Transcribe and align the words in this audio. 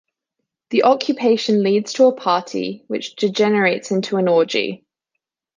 The 0.71 0.81
occupation 0.85 1.61
leads 1.61 1.93
to 1.93 2.07
a 2.07 2.11
party 2.15 2.83
which 2.87 3.15
degenerates 3.17 3.91
into 3.91 4.17
an 4.17 4.27
orgy. 4.27 4.83